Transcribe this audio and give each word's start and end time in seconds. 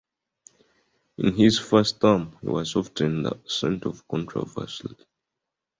In 1.19 1.35
his 1.35 1.59
first 1.59 2.01
term, 2.01 2.35
he 2.41 2.47
was 2.47 2.75
often 2.75 3.21
the 3.21 3.39
centre 3.45 3.89
of 3.89 4.07
controversy. 4.07 4.95